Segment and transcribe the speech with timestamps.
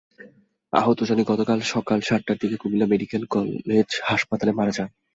[0.73, 4.89] আহত জনি গতকাল সকাল সাতটার দিকে কুমিল্লা মেডিকেল কলেজ হাসপাতালে মারা যান।